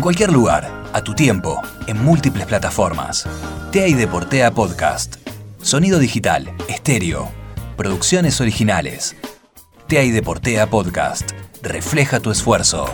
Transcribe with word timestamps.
En 0.00 0.02
cualquier 0.02 0.32
lugar, 0.32 0.86
a 0.94 1.04
tu 1.04 1.12
tiempo, 1.12 1.60
en 1.86 2.02
múltiples 2.02 2.46
plataformas. 2.46 3.28
TEA 3.70 3.86
y 3.86 3.92
Deportea 3.92 4.50
Podcast. 4.50 5.16
Sonido 5.60 5.98
digital, 5.98 6.54
estéreo. 6.68 7.30
Producciones 7.76 8.40
originales. 8.40 9.14
TEA 9.88 10.04
y 10.04 10.10
Deportea 10.10 10.70
Podcast. 10.70 11.32
Refleja 11.60 12.18
tu 12.18 12.30
esfuerzo. 12.30 12.86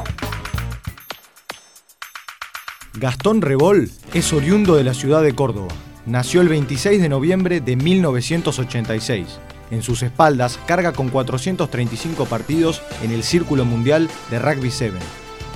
Gastón 2.95 3.41
Rebol 3.41 3.88
es 4.12 4.32
oriundo 4.32 4.75
de 4.75 4.82
la 4.82 4.93
ciudad 4.93 5.23
de 5.23 5.32
Córdoba. 5.32 5.73
Nació 6.07 6.41
el 6.41 6.48
26 6.48 7.00
de 7.00 7.09
noviembre 7.09 7.61
de 7.61 7.77
1986. 7.77 9.29
En 9.70 9.84
sus 9.84 10.02
espaldas 10.02 10.59
carga 10.66 10.91
con 10.91 11.11
435 11.11 12.25
partidos 12.25 12.82
en 13.04 13.12
el 13.12 13.22
Círculo 13.22 13.64
Mundial 13.64 14.11
de 14.29 14.40
Rugby 14.40 14.72
7. 14.72 14.98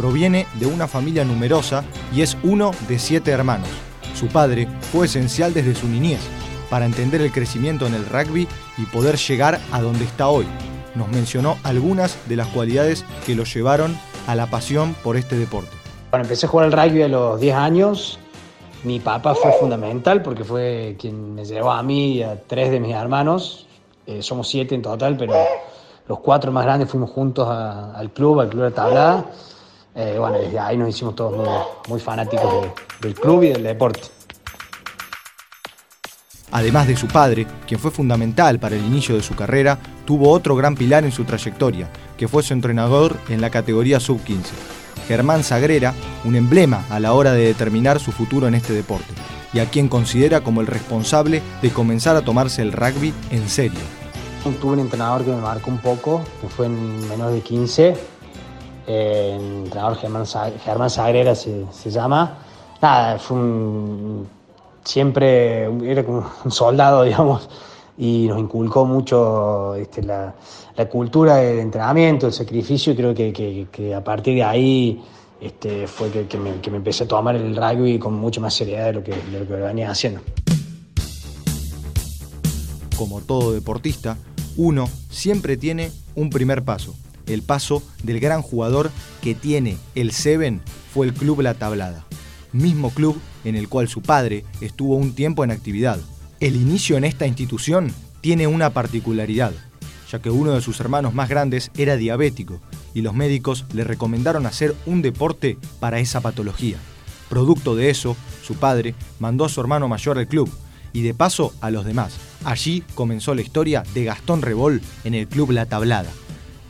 Proviene 0.01 0.47
de 0.55 0.65
una 0.65 0.89
familia 0.89 1.27
numerosa 1.27 1.85
y 2.11 2.23
es 2.23 2.35
uno 2.43 2.71
de 2.89 2.99
siete 2.99 3.33
hermanos. 3.33 3.69
Su 4.15 4.29
padre 4.29 4.67
fue 4.93 5.05
esencial 5.05 5.53
desde 5.53 5.75
su 5.75 5.87
niñez 5.87 6.21
para 6.71 6.87
entender 6.87 7.21
el 7.21 7.31
crecimiento 7.31 7.87
en 7.87 7.93
el 7.93 8.07
rugby 8.07 8.49
y 8.79 8.87
poder 8.87 9.19
llegar 9.19 9.61
a 9.71 9.83
donde 9.83 10.07
está 10.07 10.29
hoy. 10.29 10.47
Nos 10.95 11.09
mencionó 11.09 11.59
algunas 11.65 12.17
de 12.31 12.37
las 12.37 12.49
cualidades 12.49 13.05
que 13.27 13.35
lo 13.35 13.45
llevaron 13.45 13.95
a 14.27 14.35
la 14.35 14.47
pasión 14.47 14.97
por 15.05 15.19
este 15.19 15.37
deporte. 15.37 15.69
Cuando 16.09 16.25
empecé 16.25 16.47
a 16.47 16.49
jugar 16.49 16.73
al 16.73 16.73
rugby 16.73 17.03
a 17.03 17.09
los 17.09 17.39
10 17.39 17.55
años, 17.55 18.19
mi 18.85 19.01
papá 19.01 19.35
fue 19.35 19.53
fundamental 19.53 20.23
porque 20.23 20.45
fue 20.45 20.97
quien 20.99 21.35
me 21.35 21.45
llevó 21.45 21.73
a 21.73 21.83
mí 21.83 22.15
y 22.15 22.23
a 22.23 22.41
tres 22.41 22.71
de 22.71 22.81
mis 22.81 22.95
hermanos. 22.95 23.67
Eh, 24.07 24.23
somos 24.23 24.49
siete 24.49 24.75
en 24.75 24.81
total, 24.81 25.19
pero 25.19 25.35
los 26.09 26.21
cuatro 26.21 26.51
más 26.53 26.65
grandes 26.65 26.89
fuimos 26.89 27.11
juntos 27.11 27.47
al 27.51 28.11
club, 28.13 28.41
al 28.41 28.49
club 28.49 28.63
de 28.63 28.71
tablada. 28.71 29.27
Eh, 29.95 30.17
bueno, 30.19 30.39
desde 30.39 30.59
ahí 30.59 30.77
nos 30.77 30.89
hicimos 30.89 31.15
todos 31.17 31.67
muy, 31.89 32.01
fanáticos 32.01 32.67
del 33.01 33.15
club 33.15 33.43
y 33.43 33.49
del 33.49 33.63
deporte. 33.63 34.03
Además 36.53 36.89
de 36.89 36.97
su 36.97 37.07
padre, 37.07 37.47
quien 37.67 37.79
fue 37.79 37.91
fundamental 37.91 38.59
para 38.59 38.77
el 38.77 38.85
inicio 38.85 39.15
de 39.15 39.23
su 39.23 39.35
carrera, 39.35 39.79
tuvo 40.05 40.31
otro 40.31 40.57
gran 40.57 40.75
pilar 40.75 41.05
en 41.05 41.13
su 41.13 41.25
trayectoria, 41.25 41.89
que 42.17 42.29
fue 42.29 42.43
su 42.43 42.53
entrenador 42.53 43.17
en 43.29 43.41
la 43.41 43.51
categoría 43.51 44.01
sub-15. 44.01 44.41
Germán 45.07 45.45
Sagrera, 45.45 45.95
un 46.25 46.37
emblema 46.37 46.85
a 46.91 47.01
la 47.01 47.13
hora 47.13 47.33
de 47.33 47.47
determinar 47.47 48.01
su 48.01 48.13
futuro 48.13 48.49
en 48.49 48.55
este 48.55 48.73
deporte, 48.73 49.13
y 49.53 49.61
a 49.61 49.67
quien 49.67 49.89
considera 49.89 50.41
como 50.41 50.61
el 50.61 50.67
responsable 50.67 51.43
de 51.63 51.71
comenzar 51.71 52.17
a 52.17 52.23
tomarse 52.23 52.63
el 52.63 52.73
rugby 52.73 53.13
en 53.31 53.49
serio. 53.49 53.81
Tuve 54.61 54.73
un 54.73 54.81
entrenador 54.81 55.25
que 55.25 55.31
me 55.31 55.41
marcó 55.41 55.71
un 55.71 55.79
poco, 55.79 56.23
que 56.41 56.49
fue 56.49 56.67
en 56.67 57.09
menos 57.09 57.33
de 57.33 57.41
15, 57.41 57.97
eh, 58.91 59.37
entrenador 59.65 59.97
Germán, 59.97 60.91
Sagrera 60.91 61.35
se, 61.35 61.91
llama. 61.91 62.39
Nada, 62.83 63.19
fue 63.19 63.37
un, 63.37 64.29
siempre 64.85 65.65
era 65.91 66.05
como 66.05 66.29
un 66.45 66.51
soldado, 66.51 67.03
digamos, 67.05 67.49
y 67.97 68.27
nos 68.29 68.41
inculcó 68.41 68.85
mucho 68.85 69.75
este, 69.77 70.03
la, 70.03 70.35
cultura 70.91 71.37
del 71.37 71.59
entrenamiento, 71.59 72.27
el 72.27 72.33
sacrificio, 72.33 72.95
y 72.95 72.97
creo 72.97 73.15
que, 73.15 73.95
a 73.95 74.03
partir 74.03 74.37
de 74.37 74.43
ahí 74.43 75.05
este, 75.41 75.87
fue 75.87 76.11
que, 76.11 76.39
me, 76.39 76.53
empecé 76.75 77.05
a 77.05 77.09
tomar 77.09 77.37
el 77.37 77.55
rugby 77.55 77.99
con 77.99 78.15
mucho 78.15 78.41
más 78.41 78.55
seriedad 78.55 78.87
de 78.87 78.93
lo 78.95 79.05
que, 79.05 79.13
de 79.13 79.41
lo 79.41 79.47
que 79.47 79.55
venía 79.55 79.91
haciendo. 79.91 80.21
Como 82.97 83.21
todo 83.21 83.53
deportista, 83.53 84.17
uno 84.57 84.89
siempre 85.11 85.59
tiene 85.59 85.93
un 86.15 86.31
primer 86.31 86.65
paso. 86.65 86.95
El 87.27 87.43
paso 87.43 87.83
del 88.03 88.21
gran 88.21 88.43
jugador 88.43 88.91
que 89.23 89.35
tiene 89.35 89.77
el 89.95 90.13
Seven 90.13 90.61
fue 90.93 91.07
el 91.07 91.15
Club 91.15 91.41
La 91.41 91.55
Tablada, 91.55 92.05
mismo 92.53 92.91
club 92.91 93.21
en 93.45 93.57
el 93.57 93.69
cual 93.69 93.89
su 93.89 94.03
padre 94.03 94.45
estuvo 94.61 94.97
un 94.97 95.15
tiempo 95.15 95.45
en 95.45 95.51
actividad. 95.51 95.99
El 96.41 96.57
inicio 96.57 96.97
en 96.97 97.05
esta 97.05 97.27
institución 97.27 97.93
tiene 98.21 98.47
una 98.47 98.71
particularidad, 98.71 99.53
ya 100.11 100.21
que 100.21 100.31
uno 100.31 100.53
de 100.53 100.61
sus 100.61 100.81
hermanos 100.81 101.15
más 101.15 101.29
grandes 101.29 101.71
era 101.77 101.97
diabético 101.97 102.61
y 102.95 103.03
los 103.03 103.15
médicos 103.15 103.65
le 103.73 103.85
recomendaron 103.85 104.47
hacer 104.47 104.75
un 104.87 105.03
deporte 105.03 105.59
para 105.79 106.01
esa 106.01 106.21
patología. 106.21 106.79
Producto 107.29 107.77
de 107.77 107.91
eso, 107.91 108.17
su 108.43 108.55
padre 108.55 108.95
mandó 109.21 109.45
a 109.45 109.49
su 109.49 109.61
hermano 109.61 109.87
mayor 109.87 110.19
al 110.19 110.27
club 110.27 110.51
y 110.93 111.03
de 111.03 111.15
paso 111.15 111.53
a 111.61 111.71
los 111.71 111.85
demás. 111.85 112.17
Allí 112.45 112.83
comenzó 112.95 113.35
la 113.35 113.43
historia 113.43 113.85
de 113.95 114.05
Gastón 114.05 114.43
Rebol 114.43 114.83
en 115.05 115.15
el 115.15 115.29
club 115.29 115.53
La 115.53 115.67
Tablada. 115.67 116.11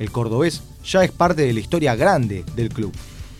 El 0.00 0.10
cordobés 0.10 0.62
ya 0.82 1.04
es 1.04 1.12
parte 1.12 1.42
de 1.42 1.52
la 1.52 1.60
historia 1.60 1.94
grande 1.94 2.42
del 2.56 2.70
club, 2.70 2.90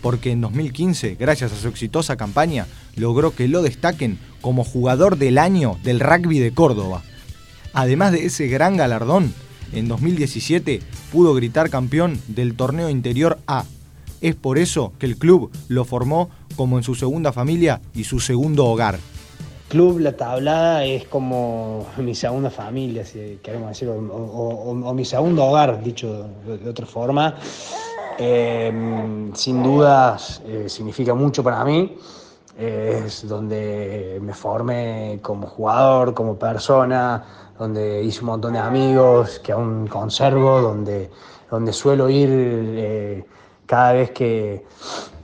porque 0.03 0.31
en 0.31 0.43
2015, 0.43 1.17
gracias 1.19 1.53
a 1.53 1.57
su 1.57 1.69
exitosa 1.69 2.17
campaña, 2.17 2.67
logró 2.97 3.35
que 3.35 3.49
lo 3.49 3.63
destaquen 3.63 4.19
como 4.43 4.63
jugador 4.63 5.17
del 5.17 5.39
año 5.39 5.79
del 5.83 6.01
rugby 6.01 6.39
de 6.39 6.53
Córdoba. 6.53 7.03
Además 7.73 8.13
de 8.13 8.27
ese 8.27 8.47
gran 8.49 8.77
galardón, 8.77 9.33
en 9.73 9.89
2017 9.89 10.81
pudo 11.11 11.33
gritar 11.33 11.71
campeón 11.71 12.21
del 12.29 12.55
torneo 12.55 12.91
interior 12.91 13.39
A. 13.47 13.65
Es 14.21 14.35
por 14.35 14.59
eso 14.59 14.93
que 14.99 15.07
el 15.07 15.17
club 15.17 15.51
lo 15.69 15.87
formó 15.87 16.29
como 16.57 16.77
en 16.77 16.85
su 16.85 16.95
segunda 16.95 17.33
familia 17.33 17.81
y 17.95 18.05
su 18.05 18.21
segundo 18.21 18.67
hogar. 18.67 18.99
Club 19.71 20.01
La 20.01 20.13
Tablada 20.13 20.85
es 20.85 21.07
como 21.07 21.87
mi 21.97 22.15
segunda 22.15 22.51
familia, 22.51 23.07
si 23.07 23.41
queremos 23.43 23.71
decirlo, 23.71 23.95
o, 23.95 24.93
mi 24.93 25.07
segundo 25.07 25.47
hogar, 25.47 25.83
dicho 25.83 26.29
de, 26.45 26.69
otra 26.69 26.85
forma. 26.85 27.37
Eh, 28.19 29.31
sin 29.33 29.63
dudas 29.63 30.43
eh, 30.47 30.69
significa 30.69 31.15
mucho 31.15 31.43
para 31.43 31.65
mí 31.65 31.97
es 32.61 33.27
donde 33.27 34.19
me 34.21 34.35
formé 34.35 35.19
como 35.23 35.47
jugador, 35.47 36.13
como 36.13 36.39
persona, 36.39 37.25
donde 37.59 38.03
hice 38.03 38.21
un 38.21 38.27
montón 38.27 38.53
de 38.53 38.59
amigos 38.59 39.39
que 39.39 39.53
aún 39.53 39.87
conservo, 39.87 40.61
donde, 40.61 41.11
donde 41.51 41.73
suelo 41.73 42.11
ir 42.11 42.29
eh, 42.31 43.25
cada 43.65 43.93
vez 43.93 44.11
que, 44.11 44.67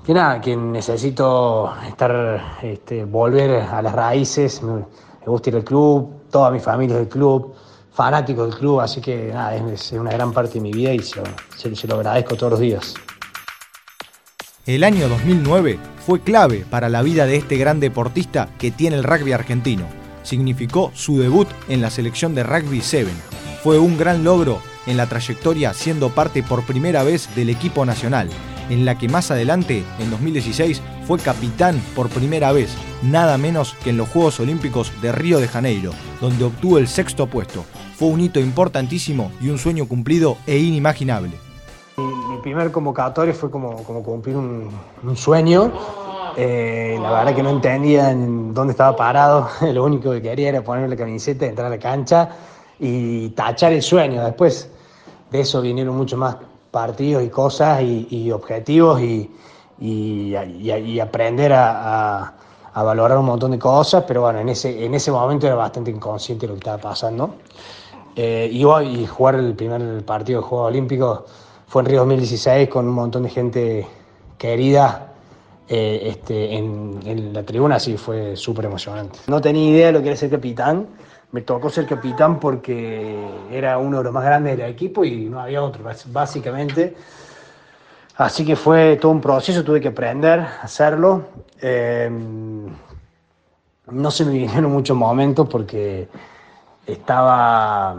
que, 0.06 0.14
nada, 0.14 0.40
que 0.40 0.56
necesito 0.56 1.74
estar, 1.86 2.58
este, 2.62 3.04
volver 3.04 3.62
a 3.62 3.82
las 3.82 3.92
raíces, 3.92 4.62
me, 4.62 4.84
gusta 5.26 5.50
ir 5.50 5.56
al 5.56 5.64
club, 5.64 6.30
toda 6.30 6.50
mi 6.52 6.60
familia 6.60 6.94
es 6.94 7.00
del 7.00 7.08
club, 7.08 7.54
fanático 7.92 8.46
del 8.46 8.54
club, 8.54 8.80
así 8.80 9.00
que 9.00 9.32
nada, 9.34 9.56
es, 9.56 9.90
una 9.92 10.12
gran 10.12 10.32
parte 10.32 10.54
de 10.54 10.60
mi 10.60 10.72
vida 10.72 10.92
y 10.92 11.00
se 11.00 11.86
lo 11.88 11.96
agradezco 11.96 12.36
todos 12.36 12.52
los 12.52 12.60
días. 12.60 12.94
El 14.64 14.84
año 14.84 15.08
2009 15.08 15.78
fue 16.04 16.20
clave 16.20 16.64
para 16.70 16.88
la 16.88 17.02
vida 17.02 17.26
de 17.26 17.36
este 17.36 17.56
gran 17.56 17.80
deportista 17.80 18.48
que 18.58 18.70
tiene 18.70 18.96
el 18.96 19.04
rugby 19.04 19.32
argentino. 19.32 19.86
Significó 20.22 20.90
su 20.94 21.18
debut 21.18 21.48
en 21.68 21.80
la 21.80 21.90
selección 21.90 22.34
de 22.34 22.42
Rugby 22.42 22.80
7. 22.80 23.10
Fue 23.62 23.78
un 23.78 23.96
gran 23.96 24.24
logro 24.24 24.60
en 24.86 24.96
la 24.96 25.06
trayectoria 25.06 25.72
siendo 25.72 26.10
parte 26.10 26.42
por 26.42 26.64
primera 26.64 27.04
vez 27.04 27.32
del 27.36 27.50
equipo 27.50 27.84
nacional, 27.84 28.28
en 28.70 28.84
la 28.84 28.98
que 28.98 29.08
más 29.08 29.30
adelante, 29.30 29.84
en 29.98 30.10
2016, 30.10 30.82
fue 31.06 31.18
capitán 31.18 31.80
por 31.94 32.08
primera 32.08 32.52
vez, 32.52 32.76
nada 33.02 33.38
menos 33.38 33.74
que 33.84 33.90
en 33.90 33.96
los 33.96 34.08
Juegos 34.08 34.40
Olímpicos 34.40 34.92
de 35.00 35.12
Río 35.12 35.38
de 35.38 35.48
Janeiro, 35.48 35.92
donde 36.20 36.44
obtuvo 36.44 36.78
el 36.78 36.88
sexto 36.88 37.26
puesto. 37.26 37.64
Fue 37.96 38.08
un 38.08 38.20
hito 38.20 38.40
importantísimo 38.40 39.30
y 39.40 39.48
un 39.48 39.58
sueño 39.58 39.86
cumplido 39.86 40.36
e 40.46 40.58
inimaginable. 40.58 41.32
Mi 41.96 42.38
primer 42.42 42.70
convocatorio 42.70 43.32
fue 43.32 43.50
como, 43.50 43.82
como 43.84 44.02
cumplir 44.02 44.36
un, 44.36 44.70
sueño. 45.16 45.72
Eh, 46.36 46.98
la 47.00 47.10
verdad 47.10 47.34
que 47.34 47.42
no 47.42 47.50
entendía 47.50 48.10
en 48.10 48.52
dónde 48.52 48.72
estaba 48.72 48.94
parado. 48.94 49.48
Lo 49.72 49.84
único 49.84 50.10
que 50.12 50.20
quería 50.20 50.50
era 50.50 50.62
ponerme 50.62 50.88
la 50.88 50.96
camiseta, 50.96 51.46
entrar 51.46 51.68
a 51.68 51.70
la 51.70 51.78
cancha 51.78 52.28
y 52.78 53.30
tachar 53.30 53.72
el 53.72 53.80
sueño. 53.80 54.22
Después 54.22 54.70
de 55.30 55.40
eso 55.40 55.62
vinieron 55.62 55.96
muchos 55.96 56.18
más 56.18 56.36
partidos 56.76 57.24
y 57.24 57.30
cosas 57.30 57.80
y, 57.82 58.30
objetivos 58.30 59.00
y, 59.00 59.30
y, 59.80 61.00
aprender 61.00 61.54
a, 61.54 62.34
valorar 62.74 63.16
un 63.16 63.24
montón 63.24 63.52
de 63.52 63.58
cosas, 63.58 64.04
pero 64.06 64.20
bueno, 64.20 64.40
en 64.40 64.50
ese, 64.50 64.84
en 64.84 64.94
ese 64.94 65.10
momento 65.10 65.46
era 65.46 65.56
bastante 65.56 65.90
inconsciente 65.90 66.46
lo 66.46 66.52
que 66.52 66.58
estaba 66.58 66.76
pasando. 66.76 67.36
Eh, 68.14 68.50
y 68.52 68.62
hoy 68.64 69.06
jugar 69.06 69.36
el 69.36 69.54
primer 69.54 70.04
partido 70.04 70.42
de 70.42 70.46
Juegos 70.46 70.68
Olímpicos 70.68 71.20
fue 71.66 71.80
en 71.80 71.86
Río 71.86 72.00
2016 72.00 72.68
con 72.68 72.86
un 72.86 72.94
montón 72.94 73.22
de 73.22 73.30
gente 73.30 73.86
querida 74.36 75.14
eh, 75.68 76.00
este, 76.10 76.58
en, 76.58 77.32
la 77.32 77.42
tribuna, 77.42 77.76
así 77.76 77.96
fue 77.96 78.36
súper 78.36 78.66
emocionante. 78.66 79.18
No 79.28 79.40
tenía 79.40 79.70
idea 79.70 79.86
de 79.86 79.92
lo 79.92 80.02
que 80.02 80.08
era 80.08 80.16
ser 80.16 80.28
capitán, 80.28 80.88
me 81.32 81.42
tocó 81.42 81.68
ser 81.70 81.86
capitán 81.86 82.38
porque 82.38 83.16
era 83.50 83.78
uno 83.78 83.98
de 83.98 84.04
los 84.04 84.12
más 84.12 84.24
grandes 84.24 84.56
del 84.56 84.70
equipo 84.70 85.04
y 85.04 85.26
no 85.26 85.40
había 85.40 85.62
otro, 85.62 85.84
básicamente. 86.06 86.96
Así 88.16 88.46
que 88.46 88.56
fue 88.56 88.96
todo 88.96 89.12
un 89.12 89.20
proceso, 89.20 89.62
tuve 89.62 89.80
que 89.80 89.88
aprender 89.88 90.40
a 90.40 90.62
hacerlo. 90.62 91.24
Eh, 91.60 92.10
no 93.90 94.10
se 94.10 94.24
me 94.24 94.32
vinieron 94.32 94.72
muchos 94.72 94.96
momentos 94.96 95.48
porque 95.48 96.08
estaba 96.86 97.96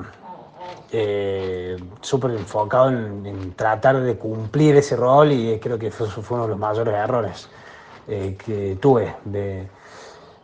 eh, 0.91 1.77
súper 2.01 2.31
enfocado 2.31 2.89
en, 2.89 3.53
tratar 3.53 4.01
de 4.01 4.17
cumplir 4.17 4.75
ese 4.77 4.95
rol 4.95 5.31
y 5.31 5.59
creo 5.59 5.77
que 5.77 5.87
eso 5.87 6.07
fue 6.07 6.37
uno 6.37 6.45
de 6.45 6.51
los 6.51 6.59
mayores 6.59 6.93
errores. 6.93 7.49
eh, 8.07 8.37
que 8.43 8.77
tuve. 8.79 9.15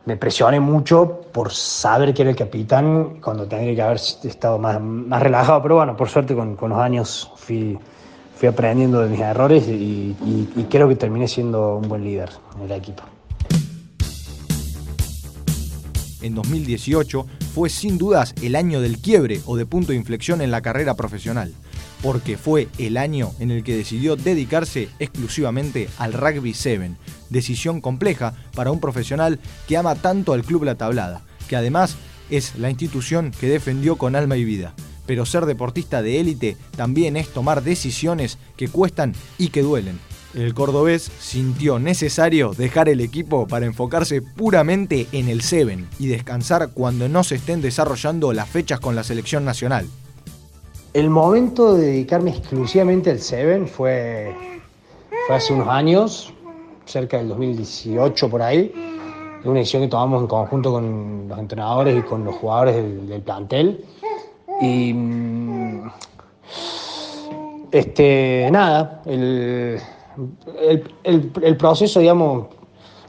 Me 0.05 0.17
presioné 0.17 0.59
mucho 0.59 1.21
por 1.31 1.53
saber 1.53 2.13
que 2.13 2.23
era 2.23 2.31
el 2.31 2.37
capitán 2.37 3.21
cuando 3.21 3.47
tendría 3.47 3.75
que 3.75 3.81
haber 3.81 3.97
estado 3.97 4.59
más, 4.59 4.81
más 4.81 5.21
relajado, 5.21 5.61
pero 5.61 5.75
bueno, 5.75 5.95
por 5.95 6.09
suerte 6.09 6.35
con, 6.35 6.55
con 6.55 6.71
los 6.71 6.79
años 6.79 7.31
fui, 7.37 7.77
fui 8.35 8.47
aprendiendo 8.49 8.99
de 8.99 9.09
mis 9.09 9.21
errores 9.21 9.67
y, 9.67 10.15
y 10.55 10.67
creo 10.69 10.89
que 10.89 10.95
terminé 10.95 11.27
siendo 11.27 11.77
un 11.77 11.87
buen 11.87 12.03
líder 12.03 12.29
en 12.55 12.63
el 12.63 12.71
equipo. 12.71 13.03
En 16.21 16.35
2018 16.35 17.25
fue 17.53 17.69
sin 17.69 17.97
dudas 17.97 18.33
el 18.41 18.55
año 18.55 18.79
del 18.79 18.99
quiebre 18.99 19.41
o 19.45 19.57
de 19.57 19.65
punto 19.65 19.91
de 19.91 19.97
inflexión 19.97 20.41
en 20.41 20.51
la 20.51 20.61
carrera 20.61 20.95
profesional, 20.95 21.53
porque 22.03 22.37
fue 22.37 22.67
el 22.77 22.97
año 22.97 23.31
en 23.39 23.49
el 23.49 23.63
que 23.63 23.75
decidió 23.75 24.15
dedicarse 24.15 24.89
exclusivamente 24.99 25.89
al 25.97 26.13
rugby 26.13 26.53
7, 26.53 26.91
decisión 27.31 27.81
compleja 27.81 28.35
para 28.53 28.69
un 28.69 28.79
profesional 28.79 29.39
que 29.67 29.77
ama 29.77 29.95
tanto 29.95 30.33
al 30.33 30.43
club 30.43 30.65
La 30.65 30.75
Tablada, 30.75 31.23
que 31.47 31.55
además 31.55 31.95
es 32.29 32.55
la 32.57 32.69
institución 32.69 33.31
que 33.39 33.49
defendió 33.49 33.95
con 33.95 34.15
alma 34.15 34.37
y 34.37 34.43
vida. 34.43 34.75
Pero 35.07 35.25
ser 35.25 35.47
deportista 35.47 36.01
de 36.01 36.19
élite 36.19 36.57
también 36.75 37.17
es 37.17 37.29
tomar 37.29 37.63
decisiones 37.63 38.37
que 38.55 38.67
cuestan 38.67 39.13
y 39.39 39.47
que 39.47 39.63
duelen 39.63 39.99
el 40.33 40.53
cordobés 40.53 41.11
sintió 41.19 41.79
necesario 41.79 42.53
dejar 42.57 42.89
el 42.89 43.01
equipo 43.01 43.47
para 43.47 43.65
enfocarse 43.65 44.21
puramente 44.21 45.07
en 45.11 45.29
el 45.29 45.41
Seven 45.41 45.87
y 45.99 46.07
descansar 46.07 46.69
cuando 46.73 47.07
no 47.07 47.23
se 47.23 47.35
estén 47.35 47.61
desarrollando 47.61 48.33
las 48.33 48.49
fechas 48.49 48.79
con 48.79 48.95
la 48.95 49.03
selección 49.03 49.45
nacional. 49.45 49.87
El 50.93 51.09
momento 51.09 51.73
de 51.73 51.87
dedicarme 51.87 52.29
exclusivamente 52.29 53.09
al 53.09 53.17
Seven 53.17 53.67
fue, 53.67 54.35
fue 55.25 55.35
hace 55.35 55.51
unos 55.51 55.67
años, 55.67 56.31
cerca 56.85 57.17
del 57.17 57.29
2018 57.29 58.29
por 58.29 58.43
ahí, 58.43 58.71
una 59.43 59.55
decisión 59.55 59.81
que 59.81 59.87
tomamos 59.87 60.21
en 60.21 60.27
conjunto 60.27 60.71
con 60.71 61.27
los 61.27 61.39
entrenadores 61.39 61.97
y 61.97 62.01
con 62.03 62.23
los 62.23 62.35
jugadores 62.35 62.75
del, 63.07 63.21
plantel. 63.23 63.83
Y 64.61 64.93
mm, 64.93 65.91
este, 67.71 68.49
nada, 68.51 69.01
el, 69.07 69.81
el, 71.03 71.57
proceso, 71.57 72.01
digamos, 72.01 72.49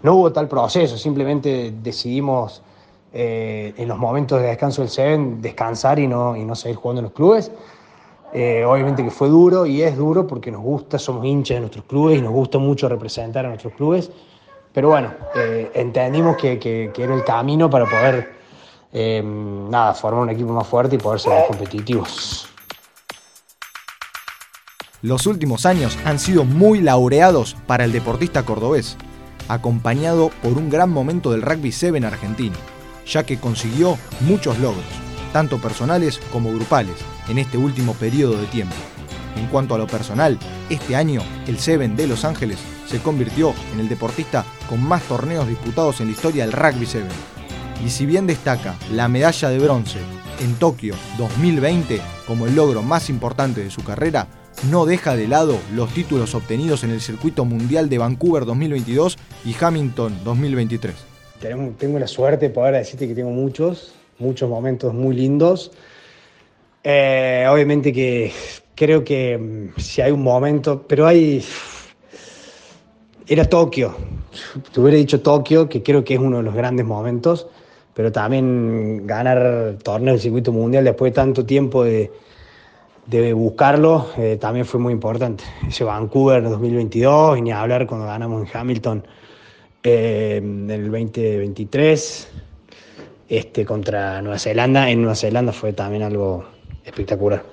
no 0.03 0.15
hubo 0.15 0.33
tal 0.33 0.49
proceso, 0.49 0.97
simplemente 0.97 1.75
decidimos 1.83 2.63
eh, 3.17 3.73
en 3.77 3.87
los 3.87 3.97
momentos 3.97 4.41
de 4.43 4.49
descanso 4.49 4.83
del 4.83 4.91
Seven 4.91 5.41
descansar 5.41 6.01
y 6.01 6.09
no, 6.09 6.35
y 6.35 6.45
no 6.45 6.57
seguir 6.57 6.77
jugando 6.77 6.99
en 6.99 7.05
los 7.05 7.13
clubes. 7.13 7.53
Eh, 8.33 8.65
obviamente 8.65 9.05
que 9.05 9.13
fue 9.13 9.29
duro 9.29 9.65
y 9.65 9.83
es 9.83 9.97
duro 9.97 10.27
porque 10.27 10.51
nos 10.51 10.63
gusta, 10.63 10.99
somos 10.99 11.25
hinchas 11.25 11.55
de 11.55 11.61
nuestros 11.61 11.85
clubes 11.85 12.19
y 12.19 12.23
nos 12.23 12.33
gusta 12.33 12.59
mucho 12.59 12.89
representar 12.89 13.47
a 13.47 13.51
nuestros 13.51 13.73
clubes. 13.75 14.11
Pero 14.73 14.89
bueno, 14.89 15.15
eh, 15.37 15.71
entendimos 15.75 16.37
que, 16.37 16.59
que, 16.59 16.91
era 16.97 17.15
el 17.15 17.23
camino 17.23 17.71
para 17.71 17.87
poder 17.87 18.35
nada, 19.23 19.95
formar 19.95 20.23
un 20.23 20.31
equipo 20.31 20.53
más 20.53 20.67
fuerte 20.67 20.97
y 20.97 20.99
poder 20.99 21.21
ser 21.21 21.33
más 21.33 21.45
competitivos. 21.47 22.49
Los 25.03 25.27
últimos 25.27 25.67
años 25.67 25.97
han 26.05 26.19
sido 26.19 26.45
muy 26.45 26.81
laureados 26.81 27.57
para 27.69 27.85
el 27.85 27.93
deportista 27.93 28.43
cordobés, 28.43 28.97
acompañado 29.49 30.31
por 30.43 30.53
un 30.53 30.71
gran 30.71 30.91
momento 30.91 31.31
del 31.31 31.43
rugby 31.43 31.71
7 31.71 32.05
argentino, 32.07 32.57
ya 33.07 33.25
que 33.25 33.39
consiguió 33.39 33.99
muchos 34.21 34.59
logros, 34.59 34.85
tanto 35.33 35.61
personales 35.61 36.21
como 36.33 36.53
grupales, 36.53 36.97
en 37.29 37.39
este 37.39 37.59
último 37.59 37.95
periodo 37.95 38.41
de 38.41 38.47
tiempo. 38.47 38.75
En 39.37 39.47
cuanto 39.47 39.75
a 39.75 39.79
lo 39.79 39.87
personal, 39.87 40.39
este 40.71 40.97
año 40.97 41.23
el 41.47 41.59
Seven 41.59 41.97
de 41.97 42.07
Los 42.07 42.25
Ángeles 42.25 42.59
se 42.87 43.01
convirtió 43.01 43.55
en 43.73 43.81
el 43.81 43.89
deportista 43.89 44.45
con 44.69 44.83
más 44.83 45.03
torneos 45.05 45.49
disputados 45.49 46.01
en 46.01 46.07
la 46.07 46.13
historia 46.13 46.45
del 46.45 46.53
rugby 46.53 46.87
7. 46.87 47.07
Y 47.85 47.91
si 47.91 48.07
bien 48.07 48.27
destaca 48.27 48.77
la 48.93 49.09
medalla 49.09 49.51
de 49.51 49.59
bronce 49.59 49.99
en 50.41 50.55
Tokio 50.55 50.95
2020 51.19 52.01
como 52.27 52.47
el 52.47 52.55
logro 52.55 52.83
más 52.83 53.11
importante 53.11 53.63
de 53.63 53.71
su 53.71 53.83
carrera, 53.83 54.29
no 54.71 54.87
deja 54.87 55.17
de 55.17 55.29
lado 55.29 55.59
los 55.75 55.91
títulos 55.91 56.35
obtenidos 56.35 56.85
en 56.85 56.91
el 56.91 57.01
Circuito 57.01 57.45
Mundial 57.45 57.89
de 57.89 57.99
Vancouver 57.99 58.45
2022 58.45 59.19
y 59.45 59.55
Hamilton 59.61 60.21
2023. 60.25 61.14
Tengo 61.41 61.99
la 61.99 62.07
suerte 62.07 62.49
de 62.49 62.55
poder 62.55 62.75
decirte 62.75 63.07
que 63.07 63.15
tengo 63.15 63.31
muchos, 63.31 63.95
muchos 64.19 64.49
momentos 64.49 64.95
muy 64.95 65.15
lindos. 65.15 65.73
Eh, 66.83 67.47
obviamente 67.51 67.93
que 67.93 68.33
creo 68.75 69.05
que 69.05 69.39
mm, 69.39 69.81
si 69.81 70.03
hay 70.03 70.13
un 70.13 70.23
momento, 70.23 70.85
pero 70.87 71.07
hay... 71.07 71.45
Era 73.27 73.45
Tokio. 73.47 73.97
Te 74.73 74.81
hubiera 74.81 74.99
dicho 74.99 75.21
Tokio, 75.23 75.69
que 75.69 75.83
creo 75.83 76.05
que 76.05 76.15
es 76.15 76.21
uno 76.21 76.39
de 76.39 76.43
los 76.43 76.55
grandes 76.55 76.85
momentos, 76.85 77.47
pero 77.95 78.13
también 78.13 79.07
ganar 79.07 79.77
torneos 79.83 80.17
del 80.17 80.21
circuito 80.21 80.53
mundial 80.53 80.85
después 80.85 81.13
de 81.13 81.15
tanto 81.15 81.47
tiempo 81.47 81.85
de, 81.85 82.11
de 83.07 83.33
buscarlo 83.33 84.09
eh, 84.17 84.37
también 84.41 84.67
fue 84.67 84.81
muy 84.81 84.93
importante. 84.93 85.45
Ese 85.67 85.85
Vancouver 85.85 86.43
en 86.43 86.51
2022 86.51 87.39
y 87.39 87.43
ni 87.43 87.53
hablar 87.53 87.87
cuando 87.87 88.07
ganamos 88.07 88.43
en 88.43 88.57
Hamilton 88.57 89.07
eh, 89.85 90.41
en 90.43 90.71
el 90.71 90.91
2023 90.91 92.29
este, 93.29 93.65
contra 93.65 94.23
Nueva 94.23 94.39
Zelanda. 94.39 94.91
En 94.91 95.01
Nueva 95.03 95.15
Zelanda 95.15 95.53
fue 95.53 95.73
también 95.73 96.03
algo 96.03 96.47
espectacular. 96.85 97.45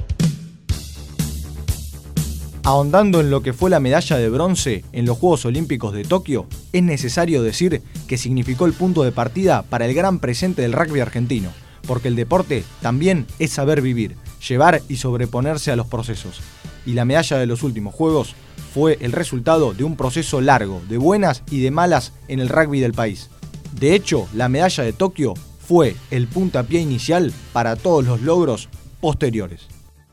Ahondando 2.64 3.20
en 3.20 3.32
lo 3.32 3.42
que 3.42 3.54
fue 3.54 3.70
la 3.70 3.80
medalla 3.80 4.18
de 4.18 4.30
bronce 4.30 4.86
en 4.94 5.06
los 5.06 5.18
Juegos 5.18 5.46
Olímpicos 5.46 5.94
de 5.94 6.04
Tokio, 6.04 6.48
es 6.72 6.84
necesario 6.84 7.44
decir 7.44 7.82
que 8.08 8.18
significó 8.18 8.66
el 8.66 8.74
punto 8.74 9.04
de 9.04 9.12
partida 9.12 9.64
para 9.64 9.86
el 9.86 9.94
gran 9.94 10.20
presente 10.20 10.62
del 10.62 10.74
rugby 10.74 11.00
argentino, 11.00 11.50
porque 11.88 12.08
el 12.08 12.16
deporte 12.16 12.64
también 12.82 13.26
es 13.40 13.52
saber 13.52 13.82
vivir 13.82 14.16
llevar 14.48 14.82
y 14.90 14.98
sobreponerse 14.98 15.72
a 15.72 15.76
los 15.76 15.88
procesos. 15.88 16.42
Y 16.86 16.94
la 16.94 17.06
medalla 17.06 17.38
de 17.38 17.46
los 17.46 17.64
últimos 17.64 17.94
Juegos 17.94 18.36
fue 18.74 18.98
el 19.02 19.12
resultado 19.12 19.74
de 19.74 19.84
un 19.84 19.98
proceso 19.98 20.42
largo, 20.42 20.82
de 20.88 20.98
buenas 20.98 21.44
y 21.52 21.62
de 21.62 21.72
malas 21.72 22.14
en 22.28 22.40
el 22.40 22.50
rugby 22.50 22.80
del 22.80 22.94
país. 22.94 23.30
De 23.74 23.96
hecho, 23.96 24.28
la 24.34 24.50
medalla 24.50 24.84
de 24.84 24.94
Tokio 24.94 25.34
fue 25.60 25.96
el 26.10 26.28
puntapié 26.28 26.80
inicial 26.80 27.34
para 27.54 27.76
todos 27.76 28.06
los 28.06 28.22
logros 28.22 28.70
posteriores. 29.00 29.68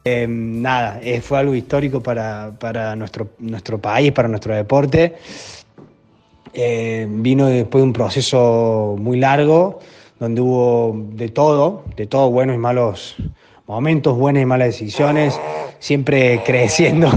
Em, 0.05 0.63
nada, 0.63 1.01
eh, 1.03 1.21
fue 1.21 1.39
algo 1.39 1.55
histórico 1.55 2.03
para, 2.03 2.97
nuestro, 2.97 3.31
nuestro 3.39 3.79
país, 3.79 4.13
para 4.13 4.29
nuestro 4.29 4.55
deporte. 4.55 5.17
Em, 6.53 7.23
vino 7.23 7.47
después 7.47 7.83
de 7.83 7.87
un 7.87 7.93
proceso 7.93 8.97
muy 8.99 9.19
largo, 9.19 9.81
donde 10.19 10.41
hubo 10.41 10.97
de 11.13 11.29
todo, 11.29 11.85
de 11.97 12.07
todo, 12.07 12.31
buenos 12.31 12.57
y 12.57 12.59
malos 12.59 13.17
momentos, 13.69 14.17
buenas 14.17 14.43
y 14.43 14.47
malas 14.47 14.69
decisiones, 14.69 15.39
siempre 15.79 16.43
creciendo, 16.45 17.11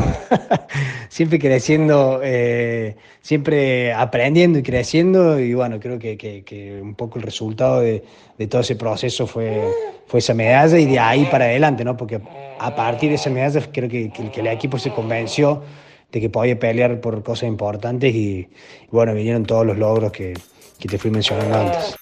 siempre 1.09 1.39
creciendo, 1.39 2.19
eh, 2.21 2.97
siempre 3.21 3.93
aprendiendo 3.93 4.59
y 4.59 4.63
creciendo 4.63 5.39
y 5.39 5.53
bueno, 5.53 5.79
creo 5.79 5.97
que, 5.97 6.79
un 6.81 6.93
poco 6.95 7.19
el 7.19 7.23
resultado 7.23 7.79
de, 7.79 8.03
todo 8.49 8.61
ese 8.61 8.75
proceso 8.75 9.27
fue, 9.27 9.61
fue 10.07 10.19
esa 10.19 10.33
medalla 10.33 10.77
y 10.77 10.85
de 10.85 10.99
ahí 10.99 11.25
para 11.31 11.45
adelante, 11.45 11.85
¿no? 11.85 11.95
Porque 11.95 12.19
a 12.59 12.75
partir 12.75 13.09
de 13.09 13.15
esa 13.15 13.29
medalla 13.29 13.61
creo 13.71 13.87
que, 13.87 14.11
el 14.35 14.47
equipo 14.47 14.77
se 14.77 14.91
convenció 14.91 15.63
de 16.11 16.19
que 16.19 16.29
podía 16.29 16.59
pelear 16.59 16.99
por 16.99 17.23
cosas 17.23 17.47
importantes 17.47 18.13
y, 18.13 18.17
y 18.39 18.49
bueno, 18.91 19.13
vinieron 19.13 19.45
todos 19.45 19.65
los 19.65 19.77
logros 19.77 20.11
que, 20.11 20.33
que 20.77 20.89
te 20.89 20.97
fui 20.97 21.11
mencionando 21.11 21.57
antes. 21.57 21.95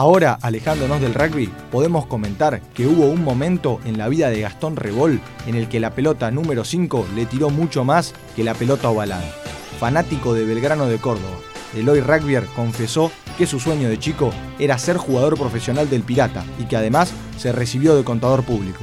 Ahora, 0.00 0.38
alejándonos 0.40 0.98
del 1.02 1.12
rugby, 1.12 1.52
podemos 1.70 2.06
comentar 2.06 2.62
que 2.72 2.86
hubo 2.86 3.04
un 3.04 3.22
momento 3.22 3.80
en 3.84 3.98
la 3.98 4.08
vida 4.08 4.30
de 4.30 4.40
Gastón 4.40 4.76
Rebol 4.76 5.20
en 5.46 5.56
el 5.56 5.68
que 5.68 5.78
la 5.78 5.90
pelota 5.90 6.30
número 6.30 6.64
5 6.64 7.08
le 7.14 7.26
tiró 7.26 7.50
mucho 7.50 7.84
más 7.84 8.14
que 8.34 8.42
la 8.42 8.54
pelota 8.54 8.88
ovalada. 8.88 9.30
Fanático 9.78 10.32
de 10.32 10.46
Belgrano 10.46 10.86
de 10.86 10.96
Córdoba, 10.96 11.36
Eloy 11.76 12.00
Rugbyer 12.00 12.46
confesó 12.56 13.12
que 13.36 13.44
su 13.44 13.60
sueño 13.60 13.90
de 13.90 13.98
chico 13.98 14.30
era 14.58 14.78
ser 14.78 14.96
jugador 14.96 15.36
profesional 15.36 15.90
del 15.90 16.02
Pirata 16.02 16.44
y 16.58 16.64
que 16.64 16.78
además 16.78 17.12
se 17.36 17.52
recibió 17.52 17.94
de 17.94 18.02
contador 18.02 18.42
público. 18.42 18.82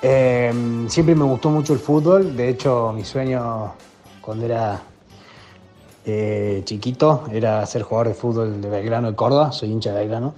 Em, 0.00 0.88
siempre 0.88 1.14
me 1.14 1.24
gustó 1.24 1.50
mucho 1.50 1.74
el 1.74 1.80
fútbol, 1.80 2.34
de 2.34 2.48
hecho 2.48 2.94
mi 2.96 3.04
sueño 3.04 3.74
cuando 4.22 4.46
era 4.46 4.80
eh, 6.06 6.62
chiquito 6.64 7.24
era 7.32 7.66
ser 7.66 7.82
jugador 7.82 8.08
de 8.08 8.14
fútbol 8.14 8.60
de 8.60 8.68
Belgrano 8.70 9.10
de 9.10 9.16
Córdoba, 9.16 9.52
soy 9.52 9.70
hincha 9.70 9.92
de 9.92 9.98
Belgrano. 9.98 10.34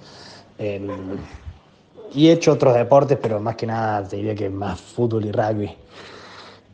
y 2.13 2.27
he 2.27 2.31
hecho 2.31 2.53
otros 2.53 2.73
deportes, 2.73 3.17
pero 3.21 3.39
más 3.39 3.55
que 3.55 3.67
nada 3.67 4.07
te 4.07 4.17
diría 4.17 4.35
que 4.35 4.49
más 4.49 4.81
fútbol 4.81 5.25
y 5.25 5.31
rugby. 5.31 5.69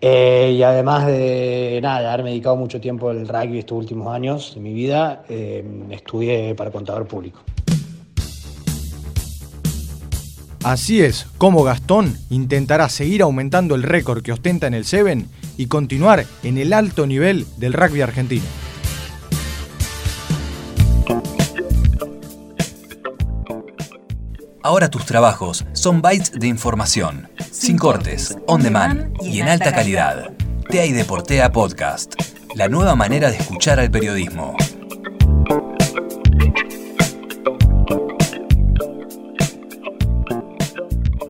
Eh, 0.07 0.53
y 0.57 0.63
además 0.63 1.07
de 1.07 1.79
nada, 1.81 2.13
haberme 2.13 2.29
dedicado 2.29 2.55
mucho 2.55 2.79
tiempo 2.79 3.09
al 3.09 3.27
rugby 3.27 3.59
estos 3.59 3.77
últimos 3.77 4.13
años 4.13 4.53
de 4.53 4.61
mi 4.61 4.73
vida, 4.73 5.23
em, 5.29 5.91
estudié 5.91 6.53
para 6.55 6.71
contador 6.71 7.07
público. 7.07 7.39
Así 10.63 11.01
es 11.01 11.27
como 11.37 11.63
Gastón 11.63 12.17
intentará 12.29 12.89
seguir 12.89 13.21
aumentando 13.21 13.75
el 13.75 13.83
récord 13.83 14.23
que 14.23 14.31
ostenta 14.31 14.67
en 14.67 14.73
el 14.73 14.85
Seven 14.85 15.27
y 15.57 15.67
continuar 15.67 16.25
en 16.43 16.57
el 16.57 16.73
alto 16.73 17.05
nivel 17.05 17.45
del 17.57 17.73
rugby 17.73 18.01
argentino. 18.01 18.64
Ahora 24.65 24.89
tus 24.89 25.05
trabajos 25.05 25.63
son 25.73 26.01
bytes 26.01 26.31
de 26.31 26.47
información, 26.47 27.29
sin 27.51 27.77
cortes, 27.77 28.35
on 28.47 28.63
demand 28.63 29.15
y 29.21 29.39
en 29.39 29.47
alta 29.47 29.71
calidad. 29.71 30.31
TEA 30.67 30.87
y 30.87 30.91
Deportea 30.91 31.51
Podcast, 31.51 32.15
la 32.55 32.67
nueva 32.67 32.95
manera 32.95 33.29
de 33.29 33.37
escuchar 33.37 33.79
al 33.79 33.91
periodismo. 33.91 34.55